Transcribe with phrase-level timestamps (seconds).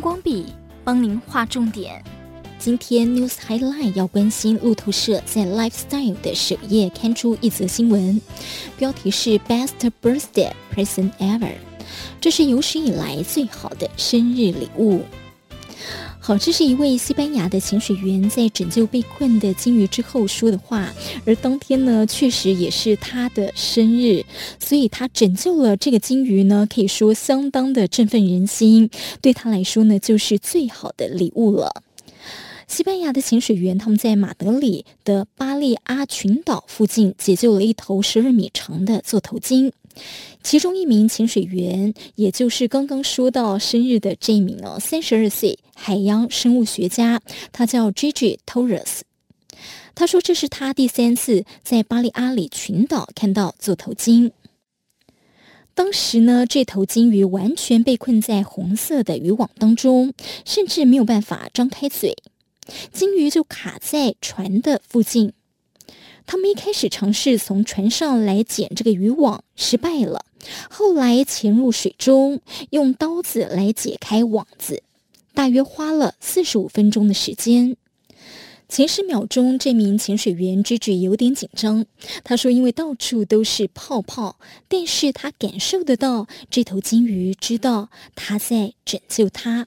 [0.00, 0.46] 光笔
[0.82, 2.02] 帮您画重点。
[2.58, 8.20] 今天 News Highlight 要关心路透社在 Lifestyle 的首页刊出一则新闻，
[8.78, 11.52] 标题是 Best Birthday Present Ever，
[12.20, 15.02] 这是有史以来最好的生日礼物。
[16.30, 20.94] 好，这是一位西班牙的潜水员在拯救被困的鲸鱼之后说的话，
[21.26, 24.24] 而当天呢，确实也是他的生日，
[24.60, 28.88] 所以他拯救了这个鲸鱼呢，可以说相当的振奋人心，
[29.20, 31.82] 对他来说呢，就是最好的礼物了。
[32.68, 39.72] 西班牙的潜水员他们在马德里的巴利阿群岛附近解救了一头十二米长的座头鲸。
[40.42, 47.20] 其中一名潜水员，也就是刚刚说到生日的这一名哦，三十二岁海洋生物学家，
[47.52, 49.00] 他叫 Gigi Torres。
[49.94, 54.32] 他说这是他第三次在巴利阿里群岛看到座头鲸。
[55.74, 62.16] 当时呢，这头鲸鱼完全被困在红色的渔网当中，甚至没有办法张开嘴，
[62.92, 65.32] 鲸鱼就卡在船的附近。
[66.26, 70.24] 他们一开始尝试从船上来捡这个渔网，失败了。
[70.70, 72.40] 后来潜入水中，
[72.70, 74.82] 用刀子来解开网子，
[75.34, 77.76] 大约花了四十五分钟的时间。
[78.68, 81.86] 前十秒钟，这名潜水员 Gigi 有点紧张。
[82.22, 89.66] 他说：“因为到处都是泡泡，但是他感受得到这头鲸鱼知道他在拯救他，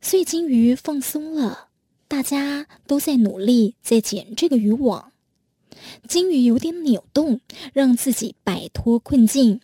[0.00, 1.68] 所以鲸鱼放松了。
[2.08, 5.11] 大家都在努力在捡这个渔网。”
[6.08, 7.40] 鲸鱼有点扭动，
[7.72, 9.60] 让自己摆脱困境。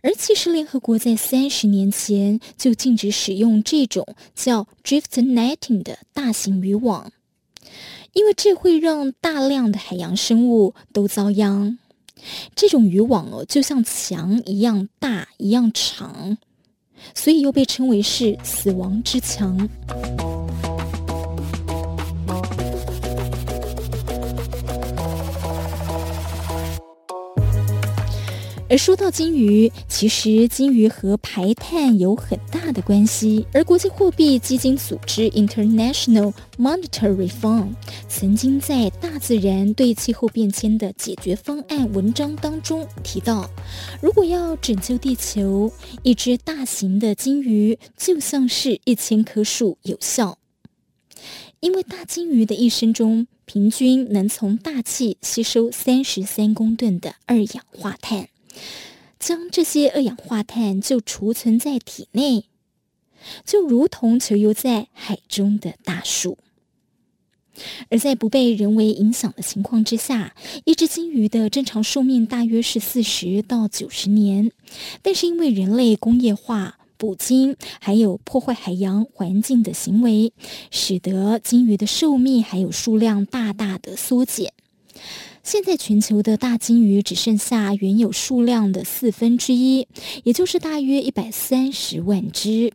[0.00, 7.10] 而其实联合国在三十年前就禁止使用这种叫 drift netting 的大型渔网，
[8.12, 11.78] 因为这会让大量的海洋生物都遭殃。
[12.54, 16.38] 这种渔网哦，就像墙一样大、一样长，
[17.14, 19.68] 所以又被称为是死亡之墙。
[28.70, 33.46] 而说到鲸鱼，其实鲸鱼和排碳有很大的关系。
[33.54, 37.70] 而国际货币基金组织 （International Monetary Fund）
[38.08, 43.48] 曾经在《大自然对气候变迁的解决方案》文章当中提到，
[44.02, 50.36] 如果要拯救地球，一只大型的鲸鱼就像是一千棵树有效，
[51.60, 58.28] 因为大鲸鱼的一生中平均能从大气吸收三十三公吨的二氧化碳。
[59.18, 62.44] 将这些二氧化碳就储存在体内，
[63.44, 66.38] 就如同球游在海中的大树。
[67.90, 74.52] 而在不被人为影响的情况之下，一只鲸鱼的正常寿命大约是四十到九十年。
[75.02, 80.32] 但是因为人类工业化、捕鲸，还有破坏海洋环境的行为，
[80.70, 84.52] 使得鲸鱼的寿命还有数量大大的缩减。
[85.50, 89.88] 现在全球的大鲸鱼只剩下原有数量的四分之一，
[90.22, 92.74] 也就是大约一百三十万只。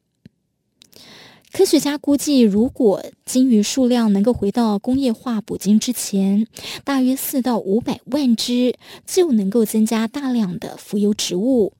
[1.51, 6.47] 科学家估计，如果鲸鱼数量能够回到工业化捕鲸之前，
[6.83, 8.73] 大约四到五百万只，
[9.05, 11.73] 就能够增加大量的浮游植物。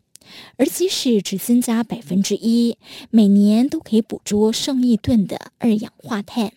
[0.57, 2.77] 而即使只增加百分之一，
[3.09, 6.53] 每年都可以捕捉上亿吨的二氧化碳，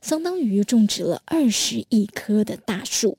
[0.00, 3.18] 相当于种植了二十亿棵的大树。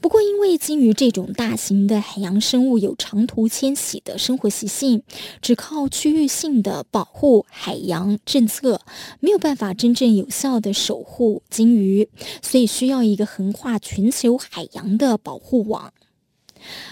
[0.00, 5.02] 不过，因为鲸鱼这种大型的海洋生物有长途迁徙的生活习性，
[5.42, 8.80] 只靠区域性的保护海洋政策，
[9.18, 12.08] 没有办法真正有效地守护鲸鱼，
[12.40, 15.92] 所以需要一个横跨全球海洋的保护网。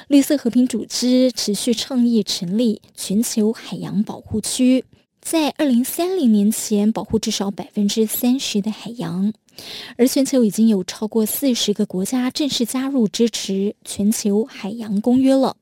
[0.09, 4.85] 绿色和平组织持续倡议成立全球海洋保护区，
[5.21, 9.33] 在二零三零年前保护至少百分之三十的海洋。
[9.97, 15.57] 而全球已经有超过四十个国家正式加入支持全球海洋公约了，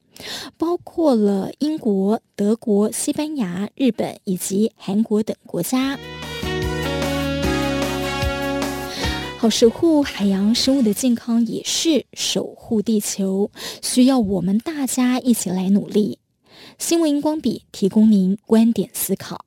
[0.56, 5.99] 包括了英国、德国、西班牙、日本以及韩国等国家。
[9.38, 13.50] 好，守护海洋生物的健康也是守护地球，
[13.82, 16.19] 需要我们大家一起来努力。
[16.78, 19.44] 新闻荧光笔提供您观点思考。